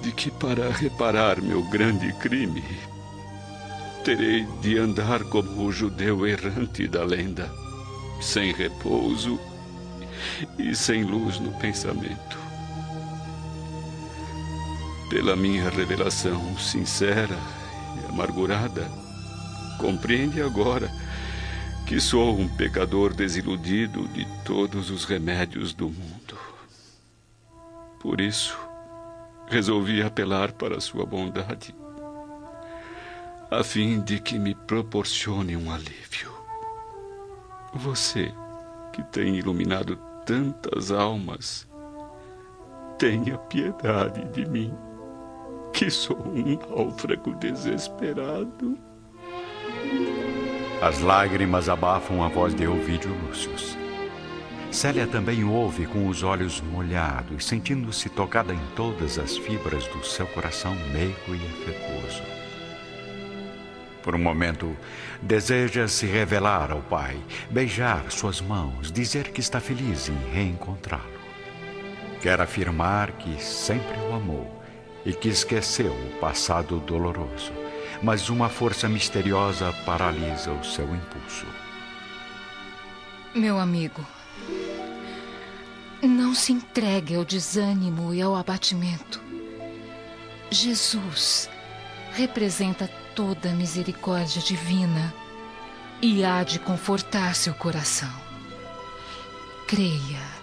de 0.00 0.12
que 0.12 0.30
para 0.30 0.70
reparar 0.70 1.42
meu 1.42 1.62
grande 1.68 2.10
crime, 2.14 2.64
terei 4.02 4.46
de 4.62 4.78
andar 4.78 5.22
como 5.24 5.66
o 5.66 5.70
judeu 5.70 6.26
errante 6.26 6.88
da 6.88 7.04
lenda, 7.04 7.52
sem 8.18 8.50
repouso 8.50 9.38
e 10.58 10.74
sem 10.74 11.04
luz 11.04 11.38
no 11.38 11.52
pensamento. 11.58 12.38
Pela 15.10 15.36
minha 15.36 15.68
revelação 15.68 16.56
sincera 16.56 17.38
e 18.00 18.10
amargurada, 18.10 18.90
compreende 19.78 20.40
agora 20.40 20.90
que 21.86 22.00
sou 22.00 22.38
um 22.38 22.48
pecador 22.48 23.12
desiludido 23.12 24.08
de 24.08 24.26
todos 24.46 24.88
os 24.88 25.04
remédios 25.04 25.74
do 25.74 25.90
mundo. 25.90 26.21
Por 28.02 28.20
isso, 28.20 28.58
resolvi 29.46 30.02
apelar 30.02 30.50
para 30.50 30.80
sua 30.80 31.06
bondade, 31.06 31.72
a 33.48 33.62
fim 33.62 34.00
de 34.00 34.18
que 34.18 34.40
me 34.40 34.56
proporcione 34.56 35.56
um 35.56 35.72
alívio. 35.72 36.32
Você, 37.72 38.34
que 38.92 39.04
tem 39.04 39.36
iluminado 39.36 39.96
tantas 40.26 40.90
almas, 40.90 41.68
tenha 42.98 43.38
piedade 43.38 44.24
de 44.30 44.50
mim, 44.50 44.74
que 45.72 45.88
sou 45.88 46.18
um 46.26 46.58
náufrago 46.58 47.36
desesperado. 47.36 48.76
As 50.82 50.98
lágrimas 50.98 51.68
abafam 51.68 52.20
a 52.20 52.28
voz 52.28 52.52
de 52.52 52.66
Ovídio 52.66 53.14
Lúcius. 53.22 53.80
Célia 54.72 55.06
também 55.06 55.44
ouve 55.44 55.84
com 55.84 56.08
os 56.08 56.22
olhos 56.22 56.62
molhados, 56.62 57.46
sentindo-se 57.46 58.08
tocada 58.08 58.54
em 58.54 58.60
todas 58.74 59.18
as 59.18 59.36
fibras 59.36 59.86
do 59.88 60.02
seu 60.02 60.26
coração 60.26 60.74
meigo 60.90 61.34
e 61.34 61.46
afetuoso. 61.46 62.22
Por 64.02 64.14
um 64.14 64.18
momento, 64.18 64.74
deseja 65.20 65.86
se 65.86 66.06
revelar 66.06 66.72
ao 66.72 66.80
pai, 66.80 67.22
beijar 67.50 68.10
suas 68.10 68.40
mãos, 68.40 68.90
dizer 68.90 69.30
que 69.30 69.40
está 69.40 69.60
feliz 69.60 70.08
em 70.08 70.16
reencontrá-lo. 70.32 71.20
Quer 72.22 72.40
afirmar 72.40 73.12
que 73.12 73.40
sempre 73.42 73.96
o 74.08 74.14
amou 74.14 74.64
e 75.04 75.12
que 75.12 75.28
esqueceu 75.28 75.92
o 75.92 76.18
passado 76.18 76.80
doloroso, 76.80 77.52
mas 78.02 78.30
uma 78.30 78.48
força 78.48 78.88
misteriosa 78.88 79.70
paralisa 79.84 80.50
o 80.50 80.64
seu 80.64 80.86
impulso. 80.86 81.46
Meu 83.34 83.58
amigo, 83.58 84.04
não 86.06 86.34
se 86.34 86.52
entregue 86.52 87.14
ao 87.14 87.24
desânimo 87.24 88.12
e 88.12 88.20
ao 88.20 88.34
abatimento. 88.34 89.20
Jesus 90.50 91.48
representa 92.12 92.88
toda 93.14 93.50
a 93.50 93.54
misericórdia 93.54 94.42
divina 94.42 95.14
e 96.00 96.24
há 96.24 96.42
de 96.42 96.58
confortar 96.58 97.34
seu 97.34 97.54
coração. 97.54 98.12
Creia 99.66 100.42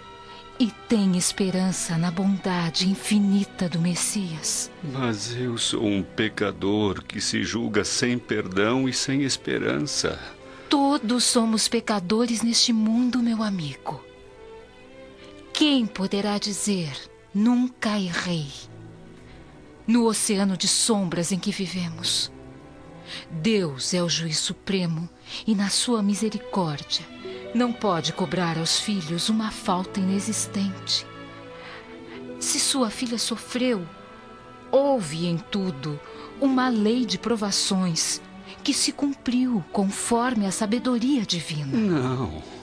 e 0.58 0.70
tenha 0.88 1.18
esperança 1.18 1.96
na 1.96 2.10
bondade 2.10 2.88
infinita 2.88 3.68
do 3.68 3.78
Messias. 3.78 4.70
Mas 4.82 5.34
eu 5.36 5.56
sou 5.56 5.86
um 5.86 6.02
pecador 6.02 7.02
que 7.04 7.20
se 7.20 7.42
julga 7.44 7.84
sem 7.84 8.18
perdão 8.18 8.88
e 8.88 8.92
sem 8.92 9.22
esperança. 9.22 10.18
Todos 10.68 11.24
somos 11.24 11.68
pecadores 11.68 12.42
neste 12.42 12.72
mundo, 12.72 13.22
meu 13.22 13.42
amigo. 13.42 14.09
Quem 15.60 15.84
poderá 15.84 16.38
dizer 16.38 16.90
nunca 17.34 17.90
errei? 17.90 18.46
No 19.86 20.06
oceano 20.06 20.56
de 20.56 20.66
sombras 20.66 21.32
em 21.32 21.38
que 21.38 21.52
vivemos. 21.52 22.32
Deus 23.30 23.92
é 23.92 24.02
o 24.02 24.08
juiz 24.08 24.38
supremo 24.38 25.06
e, 25.46 25.54
na 25.54 25.68
sua 25.68 26.02
misericórdia, 26.02 27.04
não 27.54 27.74
pode 27.74 28.14
cobrar 28.14 28.56
aos 28.56 28.80
filhos 28.80 29.28
uma 29.28 29.50
falta 29.50 30.00
inexistente. 30.00 31.06
Se 32.38 32.58
sua 32.58 32.88
filha 32.88 33.18
sofreu, 33.18 33.86
houve 34.72 35.26
em 35.26 35.36
tudo 35.36 36.00
uma 36.40 36.70
lei 36.70 37.04
de 37.04 37.18
provações 37.18 38.22
que 38.64 38.72
se 38.72 38.92
cumpriu 38.92 39.62
conforme 39.72 40.46
a 40.46 40.50
sabedoria 40.50 41.20
divina. 41.26 41.76
Não. 41.76 42.59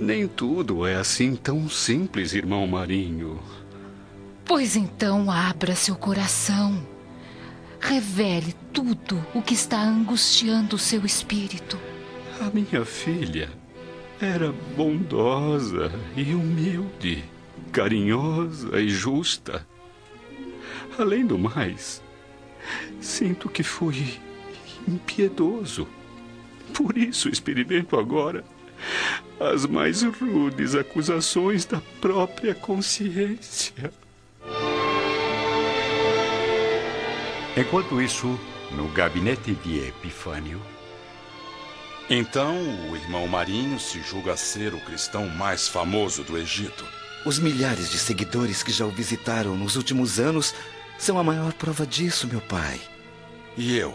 Nem 0.00 0.28
tudo 0.28 0.86
é 0.86 0.94
assim 0.94 1.34
tão 1.34 1.68
simples, 1.68 2.32
irmão 2.32 2.66
Marinho. 2.68 3.40
Pois 4.44 4.76
então 4.76 5.28
abra 5.28 5.74
seu 5.74 5.96
coração. 5.96 6.80
Revele 7.80 8.54
tudo 8.72 9.24
o 9.34 9.42
que 9.42 9.54
está 9.54 9.82
angustiando 9.82 10.76
o 10.76 10.78
seu 10.78 11.04
espírito. 11.04 11.78
A 12.40 12.48
minha 12.54 12.84
filha 12.84 13.50
era 14.20 14.52
bondosa 14.76 15.90
e 16.16 16.32
humilde, 16.32 17.24
carinhosa 17.72 18.80
e 18.80 18.88
justa. 18.88 19.66
Além 20.96 21.26
do 21.26 21.36
mais, 21.36 22.00
sinto 23.00 23.48
que 23.48 23.64
fui 23.64 24.18
impiedoso. 24.86 25.88
Por 26.72 26.96
isso 26.96 27.28
experimento 27.28 27.98
agora 27.98 28.44
as 29.40 29.66
mais 29.66 30.02
rudes 30.02 30.74
acusações 30.74 31.64
da 31.64 31.80
própria 32.00 32.54
consciência. 32.54 33.92
Enquanto 37.56 38.00
isso, 38.00 38.38
no 38.70 38.88
gabinete 38.88 39.54
de 39.54 39.80
Epifânio. 39.80 40.60
Então, 42.10 42.56
o 42.90 42.96
irmão 42.96 43.26
Marinho 43.26 43.78
se 43.78 44.00
julga 44.00 44.36
ser 44.36 44.72
o 44.74 44.80
cristão 44.80 45.28
mais 45.28 45.68
famoso 45.68 46.22
do 46.22 46.38
Egito. 46.38 46.84
Os 47.26 47.38
milhares 47.38 47.90
de 47.90 47.98
seguidores 47.98 48.62
que 48.62 48.72
já 48.72 48.86
o 48.86 48.90
visitaram 48.90 49.56
nos 49.56 49.76
últimos 49.76 50.18
anos 50.18 50.54
são 50.98 51.18
a 51.18 51.24
maior 51.24 51.52
prova 51.52 51.86
disso, 51.86 52.26
meu 52.26 52.40
pai. 52.40 52.80
E 53.56 53.76
eu, 53.76 53.94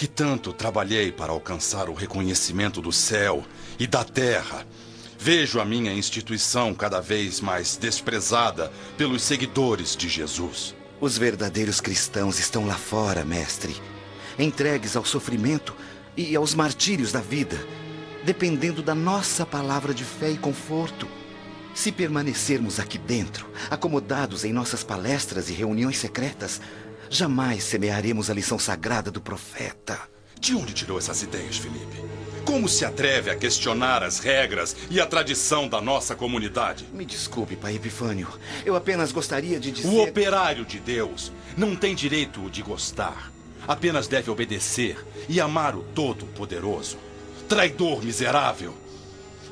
que 0.00 0.08
tanto 0.08 0.50
trabalhei 0.54 1.12
para 1.12 1.30
alcançar 1.30 1.90
o 1.90 1.92
reconhecimento 1.92 2.80
do 2.80 2.90
céu 2.90 3.44
e 3.78 3.86
da 3.86 4.02
terra, 4.02 4.66
vejo 5.18 5.60
a 5.60 5.64
minha 5.66 5.92
instituição 5.92 6.72
cada 6.72 7.02
vez 7.02 7.38
mais 7.38 7.76
desprezada 7.76 8.72
pelos 8.96 9.22
seguidores 9.22 9.94
de 9.94 10.08
Jesus. 10.08 10.74
Os 11.02 11.18
verdadeiros 11.18 11.82
cristãos 11.82 12.38
estão 12.38 12.66
lá 12.66 12.76
fora, 12.76 13.26
mestre, 13.26 13.76
entregues 14.38 14.96
ao 14.96 15.04
sofrimento 15.04 15.76
e 16.16 16.34
aos 16.34 16.54
martírios 16.54 17.12
da 17.12 17.20
vida, 17.20 17.62
dependendo 18.24 18.82
da 18.82 18.94
nossa 18.94 19.44
palavra 19.44 19.92
de 19.92 20.04
fé 20.04 20.30
e 20.30 20.38
conforto. 20.38 21.06
Se 21.74 21.92
permanecermos 21.92 22.80
aqui 22.80 22.96
dentro, 22.96 23.46
acomodados 23.70 24.46
em 24.46 24.52
nossas 24.52 24.82
palestras 24.82 25.50
e 25.50 25.52
reuniões 25.52 25.98
secretas, 25.98 26.58
jamais 27.10 27.64
semearemos 27.64 28.30
a 28.30 28.34
lição 28.34 28.58
sagrada 28.58 29.10
do 29.10 29.20
profeta. 29.20 29.98
De 30.38 30.54
onde 30.54 30.72
tirou 30.72 30.96
essas 30.96 31.22
ideias, 31.22 31.58
Felipe? 31.58 32.00
Como 32.44 32.68
se 32.68 32.84
atreve 32.84 33.30
a 33.30 33.36
questionar 33.36 34.02
as 34.02 34.20
regras 34.20 34.74
e 34.88 35.00
a 35.00 35.06
tradição 35.06 35.68
da 35.68 35.80
nossa 35.80 36.14
comunidade? 36.14 36.86
Me 36.92 37.04
desculpe, 37.04 37.56
pai 37.56 37.76
Epifânio. 37.76 38.28
Eu 38.64 38.74
apenas 38.74 39.12
gostaria 39.12 39.60
de 39.60 39.70
dizer. 39.70 39.88
O 39.88 40.02
operário 40.02 40.64
de 40.64 40.78
Deus 40.78 41.30
não 41.56 41.76
tem 41.76 41.94
direito 41.94 42.48
de 42.48 42.62
gostar. 42.62 43.30
Apenas 43.68 44.08
deve 44.08 44.30
obedecer 44.30 45.04
e 45.28 45.40
amar 45.40 45.76
o 45.76 45.82
Todo-Poderoso. 45.82 46.96
Traidor 47.48 48.02
miserável. 48.02 48.74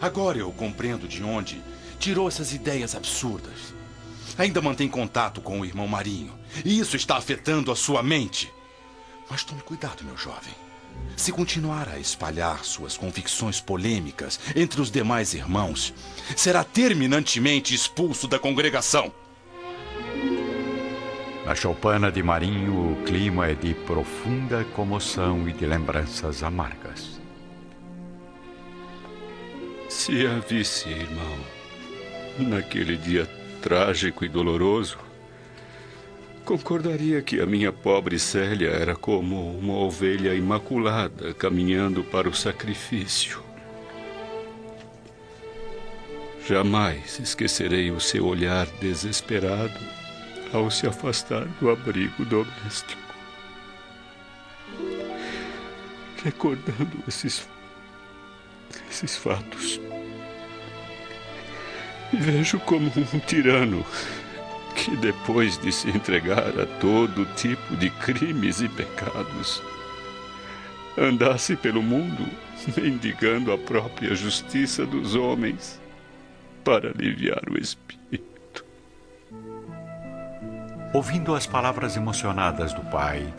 Agora 0.00 0.38
eu 0.38 0.50
compreendo 0.52 1.06
de 1.06 1.22
onde 1.22 1.60
tirou 1.98 2.28
essas 2.28 2.54
ideias 2.54 2.94
absurdas? 2.94 3.74
Ainda 4.38 4.62
mantém 4.62 4.88
contato 4.88 5.40
com 5.40 5.60
o 5.60 5.64
irmão 5.64 5.86
Marinho. 5.86 6.37
E 6.64 6.78
isso 6.78 6.96
está 6.96 7.16
afetando 7.16 7.70
a 7.70 7.76
sua 7.76 8.02
mente. 8.02 8.52
Mas 9.30 9.44
tome 9.44 9.62
cuidado, 9.62 10.04
meu 10.04 10.16
jovem. 10.16 10.54
Se 11.16 11.32
continuar 11.32 11.88
a 11.88 11.98
espalhar 11.98 12.64
suas 12.64 12.96
convicções 12.96 13.60
polêmicas 13.60 14.38
entre 14.54 14.80
os 14.80 14.90
demais 14.90 15.34
irmãos, 15.34 15.92
será 16.36 16.64
terminantemente 16.64 17.74
expulso 17.74 18.26
da 18.26 18.38
congregação. 18.38 19.12
Na 21.44 21.54
choupana 21.54 22.12
de 22.12 22.22
Marinho, 22.22 22.92
o 22.92 23.04
clima 23.04 23.46
é 23.46 23.54
de 23.54 23.74
profunda 23.74 24.64
comoção 24.76 25.48
e 25.48 25.52
de 25.52 25.64
lembranças 25.64 26.42
amargas. 26.42 27.18
Se 29.88 30.26
a 30.26 30.38
visse, 30.38 30.90
irmão, 30.90 31.38
naquele 32.38 32.96
dia 32.96 33.26
trágico 33.62 34.24
e 34.24 34.28
doloroso, 34.28 34.98
concordaria 36.48 37.20
que 37.20 37.42
a 37.42 37.44
minha 37.44 37.70
pobre 37.70 38.18
Célia 38.18 38.70
era 38.70 38.96
como 38.96 39.54
uma 39.58 39.74
ovelha 39.74 40.34
imaculada 40.34 41.34
caminhando 41.34 42.02
para 42.02 42.26
o 42.26 42.34
sacrifício. 42.34 43.42
Jamais 46.46 47.18
esquecerei 47.18 47.90
o 47.90 48.00
seu 48.00 48.24
olhar 48.24 48.66
desesperado 48.80 49.78
ao 50.50 50.70
se 50.70 50.86
afastar 50.86 51.44
do 51.60 51.68
abrigo 51.68 52.24
doméstico. 52.24 53.02
Recordando 56.24 57.04
esses, 57.06 57.46
esses 58.90 59.18
fatos, 59.18 59.78
me 62.10 62.20
vejo 62.20 62.58
como 62.60 62.90
um 63.12 63.18
tirano 63.18 63.84
que, 64.78 64.96
depois 64.96 65.58
de 65.58 65.72
se 65.72 65.88
entregar 65.90 66.58
a 66.58 66.66
todo 66.80 67.26
tipo 67.34 67.76
de 67.76 67.90
crimes 67.90 68.60
e 68.60 68.68
pecados, 68.68 69.60
andasse 70.96 71.56
pelo 71.56 71.82
mundo 71.82 72.24
mendigando 72.76 73.52
a 73.52 73.58
própria 73.58 74.14
justiça 74.14 74.86
dos 74.86 75.14
homens 75.14 75.80
para 76.64 76.90
aliviar 76.90 77.42
o 77.50 77.58
espírito. 77.58 78.64
Ouvindo 80.92 81.34
as 81.34 81.46
palavras 81.46 81.96
emocionadas 81.96 82.72
do 82.72 82.82
pai, 82.82 83.32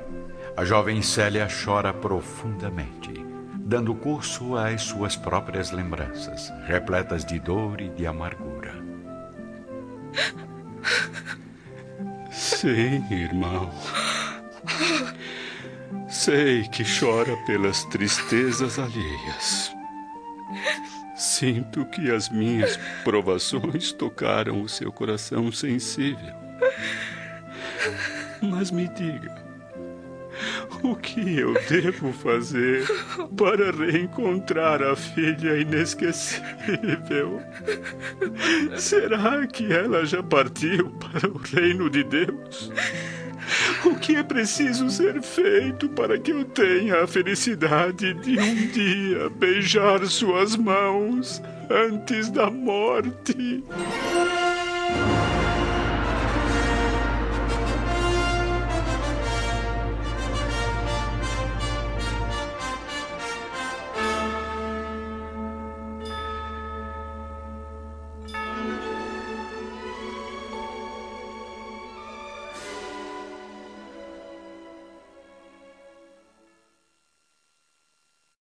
a 0.58 0.66
jovem 0.66 1.02
Célia 1.02 1.48
chora 1.48 1.94
profundamente, 1.94 3.14
dando 3.56 3.96
curso 3.96 4.58
às 4.58 4.82
suas 4.82 5.16
próprias 5.16 5.72
lembranças, 5.72 6.52
repletas 6.66 7.24
de 7.24 7.40
dor 7.40 7.82
e 7.82 7.90
de 7.90 8.06
amargura. 8.06 8.74
Sim, 12.60 13.06
irmão. 13.10 13.72
Sei 16.10 16.68
que 16.68 16.84
chora 16.84 17.38
pelas 17.46 17.86
tristezas 17.86 18.78
alheias. 18.78 19.72
Sinto 21.16 21.86
que 21.86 22.12
as 22.12 22.28
minhas 22.28 22.78
provações 23.06 23.94
tocaram 23.94 24.62
o 24.62 24.68
seu 24.68 24.92
coração 24.92 25.50
sensível. 25.54 26.36
Mas 28.42 28.72
me 28.72 28.90
diga, 28.90 29.42
o 30.84 30.96
que 30.96 31.40
eu 31.40 31.54
devo 31.68 32.12
fazer 32.14 32.86
para 33.38 33.72
reencontrar 33.72 34.82
a 34.82 34.96
filha 34.96 35.60
inesquecível? 35.60 37.42
Será 38.78 39.46
que 39.48 39.72
ela 39.72 40.06
já 40.06 40.22
partiu 40.24 40.90
para 40.92 41.30
o 41.30 41.38
reino 41.38 41.90
de 41.90 42.04
Deus? 42.04 42.72
O 43.84 43.96
que 43.96 44.16
é 44.16 44.24
preciso 44.24 44.90
ser 44.90 45.22
feito 45.22 45.90
para 45.90 46.20
que 46.20 46.32
eu 46.32 46.46
tenha 46.46 47.04
a 47.04 47.08
felicidade 47.08 48.14
de 48.16 48.40
um 48.40 48.68
dia 48.68 49.30
beijar 49.30 50.06
suas 50.06 50.56
mãos 50.56 51.42
antes 51.70 52.30
da 52.30 52.50
morte? 52.50 53.64